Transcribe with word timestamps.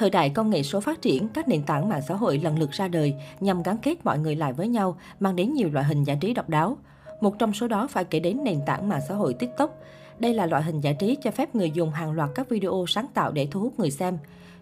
Thời 0.00 0.10
đại 0.10 0.30
công 0.30 0.50
nghệ 0.50 0.62
số 0.62 0.80
phát 0.80 1.02
triển, 1.02 1.28
các 1.28 1.48
nền 1.48 1.62
tảng 1.62 1.88
mạng 1.88 2.02
xã 2.08 2.14
hội 2.14 2.38
lần 2.38 2.58
lượt 2.58 2.70
ra 2.70 2.88
đời 2.88 3.14
nhằm 3.40 3.62
gắn 3.62 3.76
kết 3.78 4.04
mọi 4.04 4.18
người 4.18 4.36
lại 4.36 4.52
với 4.52 4.68
nhau, 4.68 4.96
mang 5.20 5.36
đến 5.36 5.54
nhiều 5.54 5.68
loại 5.72 5.84
hình 5.84 6.04
giải 6.04 6.18
trí 6.20 6.34
độc 6.34 6.48
đáo. 6.48 6.78
Một 7.20 7.38
trong 7.38 7.52
số 7.52 7.68
đó 7.68 7.86
phải 7.90 8.04
kể 8.04 8.20
đến 8.20 8.44
nền 8.44 8.60
tảng 8.66 8.88
mạng 8.88 9.00
xã 9.08 9.14
hội 9.14 9.34
TikTok. 9.34 9.82
Đây 10.18 10.34
là 10.34 10.46
loại 10.46 10.62
hình 10.62 10.80
giải 10.80 10.94
trí 10.94 11.16
cho 11.22 11.30
phép 11.30 11.54
người 11.54 11.70
dùng 11.70 11.90
hàng 11.90 12.12
loạt 12.12 12.30
các 12.34 12.48
video 12.48 12.84
sáng 12.88 13.06
tạo 13.14 13.32
để 13.32 13.48
thu 13.50 13.60
hút 13.60 13.80
người 13.80 13.90
xem. 13.90 14.18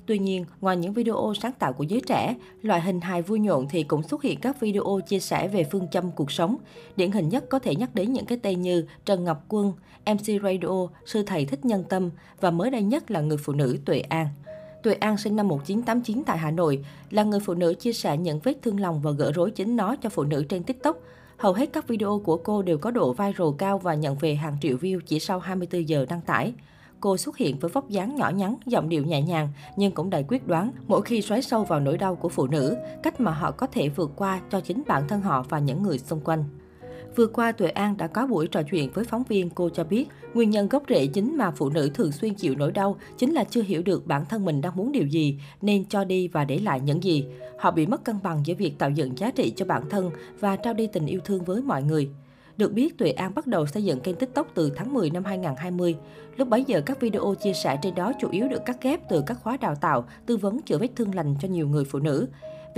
Tuy 0.06 0.18
nhiên, 0.18 0.44
ngoài 0.60 0.76
những 0.76 0.92
video 0.92 1.32
sáng 1.40 1.52
tạo 1.52 1.72
của 1.72 1.84
giới 1.84 2.00
trẻ, 2.06 2.34
loại 2.62 2.80
hình 2.80 3.00
hài 3.00 3.22
vui 3.22 3.38
nhộn 3.38 3.66
thì 3.70 3.82
cũng 3.82 4.02
xuất 4.02 4.22
hiện 4.22 4.40
các 4.40 4.60
video 4.60 5.00
chia 5.06 5.20
sẻ 5.20 5.48
về 5.48 5.64
phương 5.64 5.88
châm 5.88 6.10
cuộc 6.10 6.30
sống. 6.30 6.56
Điển 6.96 7.12
hình 7.12 7.28
nhất 7.28 7.44
có 7.48 7.58
thể 7.58 7.76
nhắc 7.76 7.94
đến 7.94 8.12
những 8.12 8.26
cái 8.26 8.38
tên 8.42 8.62
như 8.62 8.86
Trần 9.04 9.24
Ngọc 9.24 9.44
Quân, 9.48 9.72
MC 10.06 10.42
Radio, 10.42 10.88
Sư 11.06 11.22
Thầy 11.26 11.44
Thích 11.44 11.64
Nhân 11.64 11.84
Tâm 11.88 12.10
và 12.40 12.50
mới 12.50 12.70
đây 12.70 12.82
nhất 12.82 13.10
là 13.10 13.20
người 13.20 13.38
phụ 13.38 13.52
nữ 13.52 13.78
Tuệ 13.84 14.00
An. 14.00 14.26
Tuệ 14.82 14.94
An 14.94 15.16
sinh 15.16 15.36
năm 15.36 15.48
1989 15.48 16.22
tại 16.26 16.38
Hà 16.38 16.50
Nội, 16.50 16.84
là 17.10 17.22
người 17.22 17.40
phụ 17.40 17.54
nữ 17.54 17.74
chia 17.74 17.92
sẻ 17.92 18.16
những 18.16 18.40
vết 18.44 18.54
thương 18.62 18.80
lòng 18.80 19.00
và 19.00 19.10
gỡ 19.10 19.32
rối 19.32 19.50
chính 19.50 19.76
nó 19.76 19.96
cho 19.96 20.08
phụ 20.08 20.24
nữ 20.24 20.44
trên 20.48 20.62
TikTok. 20.62 20.96
Hầu 21.36 21.52
hết 21.52 21.72
các 21.72 21.88
video 21.88 22.22
của 22.24 22.36
cô 22.36 22.62
đều 22.62 22.78
có 22.78 22.90
độ 22.90 23.12
viral 23.12 23.48
cao 23.58 23.78
và 23.78 23.94
nhận 23.94 24.18
về 24.18 24.34
hàng 24.34 24.56
triệu 24.60 24.76
view 24.76 25.00
chỉ 25.06 25.18
sau 25.18 25.38
24 25.38 25.88
giờ 25.88 26.06
đăng 26.08 26.20
tải. 26.20 26.54
Cô 27.00 27.16
xuất 27.16 27.36
hiện 27.36 27.58
với 27.58 27.70
vóc 27.70 27.88
dáng 27.88 28.16
nhỏ 28.16 28.30
nhắn, 28.30 28.56
giọng 28.66 28.88
điệu 28.88 29.04
nhẹ 29.04 29.22
nhàng 29.22 29.48
nhưng 29.76 29.92
cũng 29.92 30.10
đầy 30.10 30.24
quyết 30.28 30.46
đoán 30.46 30.70
mỗi 30.86 31.02
khi 31.02 31.22
xoáy 31.22 31.42
sâu 31.42 31.64
vào 31.64 31.80
nỗi 31.80 31.98
đau 31.98 32.16
của 32.16 32.28
phụ 32.28 32.46
nữ, 32.46 32.76
cách 33.02 33.20
mà 33.20 33.30
họ 33.30 33.50
có 33.50 33.66
thể 33.66 33.88
vượt 33.88 34.10
qua 34.16 34.40
cho 34.50 34.60
chính 34.60 34.82
bản 34.86 35.08
thân 35.08 35.20
họ 35.20 35.44
và 35.48 35.58
những 35.58 35.82
người 35.82 35.98
xung 35.98 36.20
quanh. 36.20 36.44
Vừa 37.18 37.26
qua, 37.26 37.52
Tuệ 37.52 37.68
An 37.68 37.96
đã 37.96 38.06
có 38.06 38.26
buổi 38.26 38.46
trò 38.46 38.62
chuyện 38.70 38.90
với 38.94 39.04
phóng 39.04 39.22
viên, 39.28 39.50
cô 39.50 39.68
cho 39.68 39.84
biết 39.84 40.06
nguyên 40.34 40.50
nhân 40.50 40.68
gốc 40.68 40.82
rễ 40.88 41.06
chính 41.06 41.36
mà 41.36 41.50
phụ 41.50 41.70
nữ 41.70 41.90
thường 41.94 42.12
xuyên 42.12 42.34
chịu 42.34 42.54
nỗi 42.58 42.72
đau 42.72 42.96
chính 43.16 43.32
là 43.32 43.44
chưa 43.44 43.62
hiểu 43.62 43.82
được 43.82 44.06
bản 44.06 44.24
thân 44.28 44.44
mình 44.44 44.60
đang 44.60 44.76
muốn 44.76 44.92
điều 44.92 45.06
gì, 45.06 45.40
nên 45.62 45.84
cho 45.84 46.04
đi 46.04 46.28
và 46.28 46.44
để 46.44 46.58
lại 46.58 46.80
những 46.80 47.02
gì. 47.04 47.26
Họ 47.58 47.70
bị 47.70 47.86
mất 47.86 48.04
cân 48.04 48.16
bằng 48.22 48.40
giữa 48.44 48.54
việc 48.54 48.78
tạo 48.78 48.90
dựng 48.90 49.18
giá 49.18 49.30
trị 49.30 49.52
cho 49.56 49.64
bản 49.64 49.82
thân 49.90 50.10
và 50.40 50.56
trao 50.56 50.74
đi 50.74 50.86
tình 50.86 51.06
yêu 51.06 51.20
thương 51.24 51.44
với 51.44 51.62
mọi 51.62 51.82
người. 51.82 52.08
Được 52.56 52.72
biết, 52.72 52.98
Tuệ 52.98 53.10
An 53.10 53.34
bắt 53.34 53.46
đầu 53.46 53.66
xây 53.66 53.84
dựng 53.84 54.00
kênh 54.00 54.16
TikTok 54.16 54.46
từ 54.54 54.72
tháng 54.76 54.94
10 54.94 55.10
năm 55.10 55.24
2020. 55.24 55.96
Lúc 56.36 56.48
bấy 56.48 56.64
giờ, 56.64 56.80
các 56.86 57.00
video 57.00 57.34
chia 57.34 57.52
sẻ 57.52 57.78
trên 57.82 57.94
đó 57.94 58.12
chủ 58.20 58.28
yếu 58.30 58.48
được 58.48 58.64
cắt 58.66 58.82
ghép 58.82 59.08
từ 59.08 59.22
các 59.26 59.38
khóa 59.42 59.56
đào 59.56 59.74
tạo, 59.74 60.04
tư 60.26 60.36
vấn 60.36 60.62
chữa 60.62 60.78
vết 60.78 60.88
thương 60.96 61.14
lành 61.14 61.34
cho 61.40 61.48
nhiều 61.48 61.68
người 61.68 61.84
phụ 61.84 61.98
nữ. 61.98 62.28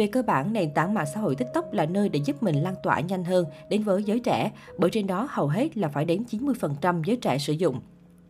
Về 0.01 0.07
cơ 0.07 0.23
bản, 0.23 0.53
nền 0.53 0.75
tảng 0.75 0.95
mạng 0.95 1.07
xã 1.15 1.21
hội 1.21 1.35
TikTok 1.35 1.73
là 1.73 1.87
nơi 1.87 2.09
để 2.09 2.21
giúp 2.25 2.43
mình 2.43 2.63
lan 2.63 2.75
tỏa 2.83 3.01
nhanh 3.01 3.25
hơn 3.25 3.47
đến 3.69 3.83
với 3.83 4.03
giới 4.03 4.21
trẻ, 4.21 4.51
bởi 4.79 4.91
trên 4.91 5.07
đó 5.07 5.29
hầu 5.31 5.49
hết 5.49 5.77
là 5.77 5.89
phải 5.89 6.05
đến 6.05 6.25
90% 6.31 7.03
giới 7.03 7.17
trẻ 7.17 7.39
sử 7.39 7.53
dụng. 7.53 7.81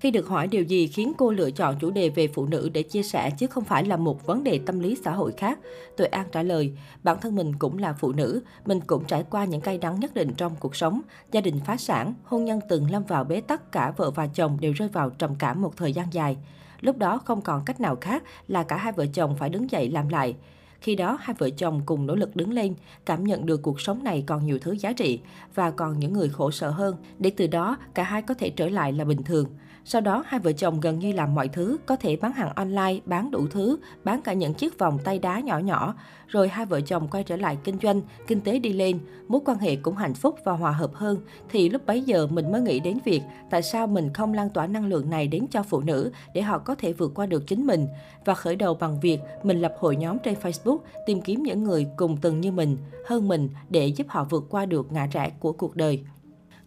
Khi 0.00 0.10
được 0.10 0.28
hỏi 0.28 0.46
điều 0.46 0.62
gì 0.62 0.86
khiến 0.86 1.12
cô 1.18 1.30
lựa 1.30 1.50
chọn 1.50 1.76
chủ 1.80 1.90
đề 1.90 2.08
về 2.08 2.28
phụ 2.28 2.46
nữ 2.46 2.68
để 2.72 2.82
chia 2.82 3.02
sẻ 3.02 3.30
chứ 3.30 3.46
không 3.46 3.64
phải 3.64 3.84
là 3.84 3.96
một 3.96 4.26
vấn 4.26 4.44
đề 4.44 4.60
tâm 4.66 4.80
lý 4.80 4.96
xã 5.04 5.10
hội 5.10 5.32
khác, 5.36 5.58
Tuệ 5.96 6.06
An 6.06 6.26
trả 6.32 6.42
lời, 6.42 6.72
bản 7.02 7.16
thân 7.20 7.36
mình 7.36 7.52
cũng 7.58 7.78
là 7.78 7.92
phụ 7.92 8.12
nữ, 8.12 8.42
mình 8.66 8.80
cũng 8.80 9.04
trải 9.04 9.24
qua 9.30 9.44
những 9.44 9.60
cay 9.60 9.78
đắng 9.78 10.00
nhất 10.00 10.14
định 10.14 10.34
trong 10.36 10.52
cuộc 10.60 10.76
sống. 10.76 11.00
Gia 11.32 11.40
đình 11.40 11.60
phá 11.66 11.76
sản, 11.76 12.14
hôn 12.24 12.44
nhân 12.44 12.60
từng 12.68 12.90
lâm 12.90 13.04
vào 13.04 13.24
bế 13.24 13.40
tắc, 13.40 13.72
cả 13.72 13.92
vợ 13.96 14.10
và 14.10 14.26
chồng 14.26 14.60
đều 14.60 14.72
rơi 14.72 14.88
vào 14.88 15.10
trầm 15.10 15.34
cảm 15.38 15.62
một 15.62 15.76
thời 15.76 15.92
gian 15.92 16.06
dài. 16.12 16.36
Lúc 16.80 16.98
đó 16.98 17.18
không 17.24 17.42
còn 17.42 17.64
cách 17.64 17.80
nào 17.80 17.96
khác 18.00 18.22
là 18.48 18.62
cả 18.62 18.76
hai 18.76 18.92
vợ 18.92 19.06
chồng 19.06 19.36
phải 19.38 19.48
đứng 19.48 19.70
dậy 19.70 19.90
làm 19.90 20.08
lại. 20.08 20.36
Khi 20.80 20.94
đó, 20.94 21.18
hai 21.20 21.36
vợ 21.38 21.50
chồng 21.50 21.82
cùng 21.86 22.06
nỗ 22.06 22.14
lực 22.14 22.36
đứng 22.36 22.52
lên, 22.52 22.74
cảm 23.06 23.24
nhận 23.24 23.46
được 23.46 23.62
cuộc 23.62 23.80
sống 23.80 24.04
này 24.04 24.24
còn 24.26 24.46
nhiều 24.46 24.58
thứ 24.58 24.72
giá 24.72 24.92
trị 24.92 25.20
và 25.54 25.70
còn 25.70 25.98
những 25.98 26.12
người 26.12 26.28
khổ 26.28 26.50
sở 26.50 26.70
hơn, 26.70 26.96
để 27.18 27.30
từ 27.30 27.46
đó 27.46 27.76
cả 27.94 28.02
hai 28.02 28.22
có 28.22 28.34
thể 28.34 28.50
trở 28.50 28.68
lại 28.68 28.92
là 28.92 29.04
bình 29.04 29.22
thường. 29.22 29.46
Sau 29.84 30.00
đó, 30.00 30.24
hai 30.26 30.40
vợ 30.40 30.52
chồng 30.52 30.80
gần 30.80 30.98
như 30.98 31.12
làm 31.12 31.34
mọi 31.34 31.48
thứ, 31.48 31.76
có 31.86 31.96
thể 31.96 32.16
bán 32.16 32.32
hàng 32.32 32.54
online, 32.54 33.00
bán 33.06 33.30
đủ 33.30 33.46
thứ, 33.50 33.78
bán 34.04 34.22
cả 34.22 34.32
những 34.32 34.54
chiếc 34.54 34.78
vòng 34.78 34.98
tay 35.04 35.18
đá 35.18 35.40
nhỏ 35.40 35.58
nhỏ. 35.58 35.94
Rồi 36.26 36.48
hai 36.48 36.66
vợ 36.66 36.80
chồng 36.80 37.08
quay 37.08 37.24
trở 37.24 37.36
lại 37.36 37.58
kinh 37.64 37.78
doanh, 37.82 38.00
kinh 38.26 38.40
tế 38.40 38.58
đi 38.58 38.72
lên, 38.72 38.98
mối 39.28 39.40
quan 39.44 39.58
hệ 39.58 39.76
cũng 39.76 39.96
hạnh 39.96 40.14
phúc 40.14 40.38
và 40.44 40.52
hòa 40.52 40.70
hợp 40.70 40.90
hơn. 40.94 41.18
Thì 41.48 41.68
lúc 41.68 41.86
bấy 41.86 42.02
giờ 42.02 42.26
mình 42.26 42.52
mới 42.52 42.60
nghĩ 42.60 42.80
đến 42.80 42.98
việc 43.04 43.22
tại 43.50 43.62
sao 43.62 43.86
mình 43.86 44.12
không 44.12 44.34
lan 44.34 44.50
tỏa 44.50 44.66
năng 44.66 44.86
lượng 44.86 45.10
này 45.10 45.28
đến 45.28 45.46
cho 45.50 45.62
phụ 45.62 45.80
nữ 45.80 46.12
để 46.34 46.42
họ 46.42 46.58
có 46.58 46.74
thể 46.74 46.92
vượt 46.92 47.12
qua 47.14 47.26
được 47.26 47.46
chính 47.46 47.66
mình. 47.66 47.86
Và 48.24 48.34
khởi 48.34 48.56
đầu 48.56 48.74
bằng 48.74 49.00
việc 49.00 49.20
mình 49.42 49.60
lập 49.60 49.74
hội 49.78 49.96
nhóm 49.96 50.18
trên 50.18 50.34
Facebook 50.42 50.78
tìm 51.06 51.20
kiếm 51.20 51.42
những 51.42 51.64
người 51.64 51.86
cùng 51.96 52.16
từng 52.16 52.40
như 52.40 52.52
mình, 52.52 52.76
hơn 53.06 53.28
mình 53.28 53.48
để 53.68 53.86
giúp 53.86 54.06
họ 54.08 54.24
vượt 54.24 54.44
qua 54.50 54.66
được 54.66 54.92
ngã 54.92 55.06
rẽ 55.06 55.30
của 55.40 55.52
cuộc 55.52 55.76
đời. 55.76 56.04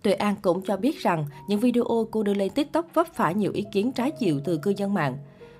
Tuệ 0.03 0.13
An 0.13 0.35
cũng 0.41 0.61
cho 0.61 0.77
biết 0.77 0.99
rằng 0.99 1.25
những 1.47 1.59
video 1.59 2.07
cô 2.11 2.23
đưa 2.23 2.33
lên 2.33 2.49
TikTok 2.49 2.85
vấp 2.93 3.07
phải 3.13 3.35
nhiều 3.35 3.51
ý 3.53 3.65
kiến 3.71 3.91
trái 3.91 4.11
chiều 4.11 4.39
từ 4.45 4.57
cư 4.57 4.73
dân 4.77 4.93
mạng. 4.93 5.17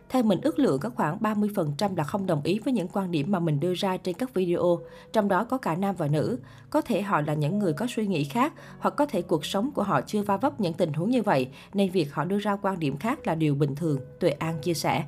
Theo 0.10 0.24
mình 0.24 0.40
ước 0.42 0.60
lượng 0.60 0.80
có 0.80 0.90
khoảng 0.90 1.18
30% 1.20 1.96
là 1.96 2.04
không 2.04 2.26
đồng 2.26 2.42
ý 2.44 2.60
với 2.60 2.74
những 2.74 2.88
quan 2.88 3.12
điểm 3.12 3.32
mà 3.32 3.40
mình 3.40 3.60
đưa 3.60 3.74
ra 3.74 3.98
trên 3.98 4.16
các 4.16 4.34
video, 4.34 4.80
trong 5.14 5.28
đó 5.28 5.44
có 5.44 5.58
cả 5.58 5.76
nam 5.76 5.96
và 5.96 6.08
nữ. 6.08 6.40
Có 6.70 6.82
thể 6.82 7.02
họ 7.02 7.22
là 7.22 7.34
những 7.34 7.60
người 7.60 7.74
có 7.74 7.88
suy 7.90 8.08
nghĩ 8.08 8.24
khác, 8.24 8.54
hoặc 8.80 8.96
có 8.98 9.06
thể 9.06 9.22
cuộc 9.22 9.46
sống 9.46 9.72
của 9.72 9.84
họ 9.84 10.02
chưa 10.02 10.22
va 10.22 10.38
vấp 10.38 10.62
những 10.62 10.74
tình 10.74 10.94
huống 10.94 11.10
như 11.10 11.24
vậy, 11.24 11.48
nên 11.74 11.92
việc 11.92 12.14
họ 12.14 12.26
đưa 12.26 12.40
ra 12.40 12.56
quan 12.56 12.80
điểm 12.80 12.98
khác 12.98 13.28
là 13.28 13.36
điều 13.36 13.56
bình 13.56 13.76
thường, 13.76 14.00
Tuệ 14.20 14.30
An 14.30 14.60
chia 14.62 14.74
sẻ. 14.74 15.04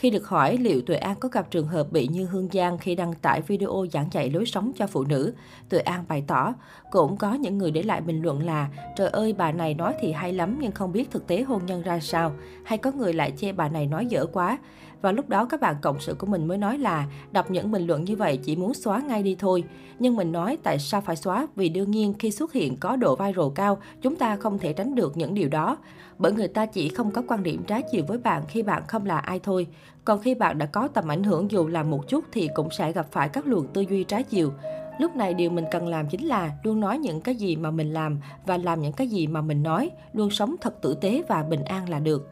Khi 0.00 0.10
được 0.10 0.28
hỏi 0.28 0.56
liệu 0.56 0.80
Tuệ 0.80 0.96
An 0.96 1.16
có 1.20 1.28
gặp 1.28 1.50
trường 1.50 1.66
hợp 1.66 1.92
bị 1.92 2.08
như 2.08 2.26
Hương 2.26 2.48
Giang 2.52 2.78
khi 2.78 2.94
đăng 2.94 3.14
tải 3.14 3.40
video 3.40 3.86
giảng 3.92 4.08
dạy 4.12 4.30
lối 4.30 4.46
sống 4.46 4.72
cho 4.76 4.86
phụ 4.86 5.04
nữ, 5.04 5.32
Tuệ 5.68 5.80
An 5.80 6.04
bày 6.08 6.24
tỏ, 6.26 6.54
cũng 6.90 7.16
có 7.16 7.34
những 7.34 7.58
người 7.58 7.70
để 7.70 7.82
lại 7.82 8.00
bình 8.00 8.22
luận 8.22 8.46
là 8.46 8.68
trời 8.96 9.08
ơi 9.08 9.34
bà 9.38 9.52
này 9.52 9.74
nói 9.74 9.94
thì 10.00 10.12
hay 10.12 10.32
lắm 10.32 10.58
nhưng 10.60 10.72
không 10.72 10.92
biết 10.92 11.10
thực 11.10 11.26
tế 11.26 11.42
hôn 11.42 11.66
nhân 11.66 11.82
ra 11.82 12.00
sao, 12.00 12.32
hay 12.64 12.78
có 12.78 12.92
người 12.92 13.12
lại 13.12 13.32
chê 13.36 13.52
bà 13.52 13.68
này 13.68 13.86
nói 13.86 14.06
dở 14.06 14.26
quá. 14.26 14.58
Và 15.02 15.12
lúc 15.12 15.28
đó 15.28 15.44
các 15.44 15.60
bạn 15.60 15.76
cộng 15.82 16.00
sự 16.00 16.14
của 16.14 16.26
mình 16.26 16.48
mới 16.48 16.58
nói 16.58 16.78
là 16.78 17.06
đọc 17.32 17.50
những 17.50 17.70
bình 17.70 17.86
luận 17.86 18.04
như 18.04 18.16
vậy 18.16 18.36
chỉ 18.36 18.56
muốn 18.56 18.74
xóa 18.74 19.00
ngay 19.00 19.22
đi 19.22 19.36
thôi. 19.38 19.64
Nhưng 19.98 20.16
mình 20.16 20.32
nói 20.32 20.58
tại 20.62 20.78
sao 20.78 21.00
phải 21.00 21.16
xóa 21.16 21.46
vì 21.56 21.68
đương 21.68 21.90
nhiên 21.90 22.14
khi 22.18 22.30
xuất 22.30 22.52
hiện 22.52 22.76
có 22.76 22.96
độ 22.96 23.16
viral 23.16 23.46
cao, 23.54 23.78
chúng 24.02 24.16
ta 24.16 24.36
không 24.36 24.58
thể 24.58 24.72
tránh 24.72 24.94
được 24.94 25.16
những 25.16 25.34
điều 25.34 25.48
đó. 25.48 25.76
Bởi 26.18 26.32
người 26.32 26.48
ta 26.48 26.66
chỉ 26.66 26.88
không 26.88 27.10
có 27.10 27.22
quan 27.28 27.42
điểm 27.42 27.62
trái 27.66 27.82
chiều 27.92 28.04
với 28.08 28.18
bạn 28.18 28.42
khi 28.48 28.62
bạn 28.62 28.82
không 28.88 29.06
là 29.06 29.18
ai 29.18 29.40
thôi. 29.40 29.66
Còn 30.04 30.20
khi 30.20 30.34
bạn 30.34 30.58
đã 30.58 30.66
có 30.66 30.88
tầm 30.88 31.08
ảnh 31.08 31.22
hưởng 31.22 31.50
dù 31.50 31.66
là 31.66 31.82
một 31.82 32.08
chút 32.08 32.24
thì 32.32 32.48
cũng 32.54 32.70
sẽ 32.70 32.92
gặp 32.92 33.06
phải 33.10 33.28
các 33.28 33.46
luồng 33.46 33.66
tư 33.66 33.80
duy 33.80 34.04
trái 34.04 34.22
chiều. 34.22 34.52
Lúc 34.98 35.16
này 35.16 35.34
điều 35.34 35.50
mình 35.50 35.64
cần 35.70 35.88
làm 35.88 36.08
chính 36.08 36.26
là 36.26 36.52
luôn 36.62 36.80
nói 36.80 36.98
những 36.98 37.20
cái 37.20 37.34
gì 37.34 37.56
mà 37.56 37.70
mình 37.70 37.92
làm 37.92 38.20
và 38.46 38.56
làm 38.56 38.82
những 38.82 38.92
cái 38.92 39.08
gì 39.08 39.26
mà 39.26 39.40
mình 39.40 39.62
nói, 39.62 39.90
luôn 40.12 40.30
sống 40.30 40.54
thật 40.60 40.82
tử 40.82 40.94
tế 41.00 41.22
và 41.28 41.42
bình 41.42 41.64
an 41.64 41.88
là 41.88 41.98
được. 41.98 42.28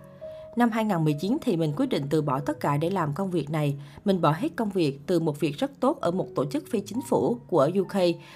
Năm 0.59 0.71
2019 0.71 1.37
thì 1.41 1.57
mình 1.57 1.73
quyết 1.77 1.87
định 1.87 2.07
từ 2.11 2.23
bỏ 2.23 2.41
tất 2.41 2.61
cả 2.61 2.77
để 2.77 2.91
làm 2.91 3.13
công 3.15 3.31
việc 3.31 3.51
này. 3.51 3.77
Mình 4.05 4.21
bỏ 4.21 4.35
hết 4.39 4.49
công 4.57 4.71
việc 4.71 5.01
từ 5.07 5.21
một 5.21 5.41
việc 5.41 5.59
rất 5.59 5.81
tốt 5.81 6.01
ở 6.01 6.11
một 6.11 6.27
tổ 6.35 6.45
chức 6.45 6.65
phi 6.71 6.81
chính 6.81 7.01
phủ 7.09 7.39
của 7.47 7.71
UK 7.81 7.95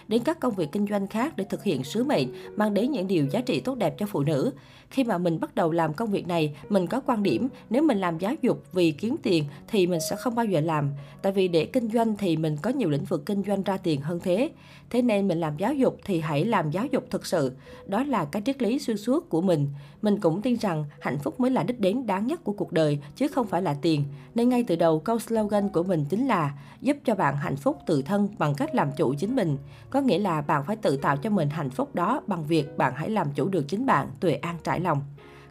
đến 0.09 0.23
các 0.25 0.41
công 0.41 0.55
việc 0.55 0.73
kinh 0.73 0.87
doanh 0.87 1.07
khác 1.07 1.37
để 1.37 1.45
thực 1.45 1.63
hiện 1.63 1.85
sứ 1.85 2.05
mệnh, 2.05 2.29
mang 2.57 2.75
đến 2.75 2.91
những 2.91 3.07
điều 3.07 3.27
giá 3.27 3.41
trị 3.41 3.61
tốt 3.61 3.75
đẹp 3.75 3.95
cho 3.99 4.07
phụ 4.07 4.21
nữ. 4.21 4.53
Khi 4.91 5.05
mà 5.05 5.19
mình 5.19 5.41
bắt 5.41 5.55
đầu 5.55 5.73
làm 5.73 5.95
công 5.95 6.11
việc 6.11 6.27
này, 6.27 6.57
mình 6.69 6.87
có 6.87 7.01
quan 7.01 7.23
điểm 7.23 7.49
nếu 7.71 7.83
mình 7.83 7.99
làm 7.99 8.19
giáo 8.19 8.35
dục 8.43 8.65
vì 8.73 8.91
kiếm 8.91 9.17
tiền 9.23 9.45
thì 9.69 9.87
mình 9.87 10.01
sẽ 10.11 10.17
không 10.17 10.35
bao 10.35 10.45
giờ 10.45 10.61
làm. 10.61 10.91
Tại 11.23 11.33
vì 11.33 11.49
để 11.49 11.65
kinh 11.65 11.89
doanh 11.89 12.17
thì 12.17 12.37
mình 12.37 12.57
có 12.63 12.71
nhiều 12.71 12.91
lĩnh 12.91 13.05
vực 13.05 13.27
kinh 13.27 13.43
doanh 13.47 13.63
ra 13.63 13.77
tiền 13.77 14.01
hơn 14.01 14.21
thế. 14.21 14.51
Thế 14.91 15.03
nên 15.03 15.29
mình 15.29 15.41
làm 15.41 15.57
giáo 15.57 15.75
dục 15.75 15.99
thì 16.05 16.21
hãy 16.21 16.45
làm 16.45 16.71
giáo 16.71 16.87
dục 16.87 17.05
thực 17.11 17.27
sự. 17.27 17.53
Đó 17.87 18.05
là 18.05 18.25
cái 18.25 18.43
triết 18.47 18.63
lý 18.63 18.79
xuyên 18.79 18.97
suốt 18.97 19.29
của 19.29 19.41
mình. 19.41 19.69
Mình 20.03 20.21
cũng 20.21 20.43
tin 20.43 20.57
rằng 20.57 20.85
hạnh 21.01 21.19
phúc 21.19 21.41
mới 21.41 21.51
là 21.51 21.63
đích 21.63 21.81
đến 21.81 22.07
đáng 22.13 22.27
nhất 22.27 22.45
của 22.45 22.53
cuộc 22.53 22.73
đời, 22.73 22.99
chứ 23.17 23.29
không 23.29 23.47
phải 23.47 23.63
là 23.63 23.75
tiền. 23.83 24.05
Nên 24.35 24.49
ngay 24.49 24.65
từ 24.65 24.77
đầu, 24.77 24.99
câu 24.99 25.19
slogan 25.19 25.69
của 25.69 25.83
mình 25.83 26.05
chính 26.11 26.27
là 26.27 26.53
giúp 26.81 26.97
cho 27.05 27.15
bạn 27.15 27.37
hạnh 27.37 27.57
phúc 27.57 27.79
tự 27.87 28.03
thân 28.03 28.29
bằng 28.39 28.55
cách 28.55 28.75
làm 28.75 28.89
chủ 28.97 29.15
chính 29.15 29.37
mình. 29.37 29.57
Có 29.91 30.01
nghĩa 30.01 30.19
là 30.19 30.41
bạn 30.41 30.65
phải 30.65 30.77
tự 30.77 30.97
tạo 30.97 31.17
cho 31.17 31.31
mình 31.31 31.51
hạnh 31.51 31.71
phúc 31.71 31.95
đó 31.95 32.21
bằng 32.27 32.45
việc 32.45 32.77
bạn 32.79 32.93
hãy 32.97 33.11
làm 33.11 33.27
chủ 33.35 33.49
được 33.49 33.69
chính 33.69 33.87
bạn, 33.87 34.09
Tuệ 34.21 34.33
An 34.35 34.57
trải 34.65 34.81
lòng. 34.81 35.01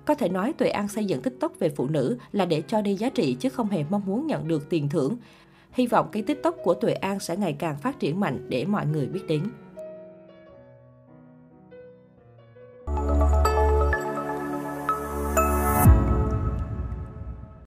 Có 0.05 0.15
thể 0.15 0.29
nói 0.29 0.53
Tuệ 0.53 0.69
An 0.69 0.87
xây 0.87 1.05
dựng 1.05 1.21
TikTok 1.21 1.59
về 1.59 1.69
phụ 1.69 1.87
nữ 1.87 2.17
là 2.31 2.45
để 2.45 2.63
cho 2.67 2.81
đi 2.81 2.95
giá 2.95 3.09
trị 3.09 3.37
chứ 3.39 3.49
không 3.49 3.67
hề 3.67 3.83
mong 3.89 4.05
muốn 4.05 4.27
nhận 4.27 4.47
được 4.47 4.69
tiền 4.69 4.89
thưởng. 4.89 5.17
Hy 5.71 5.87
vọng 5.87 6.09
cái 6.11 6.23
TikTok 6.23 6.55
của 6.63 6.73
Tuệ 6.73 6.93
An 6.93 7.19
sẽ 7.19 7.37
ngày 7.37 7.53
càng 7.53 7.77
phát 7.77 7.99
triển 7.99 8.19
mạnh 8.19 8.45
để 8.49 8.65
mọi 8.65 8.85
người 8.85 9.05
biết 9.05 9.23
đến. 9.27 9.43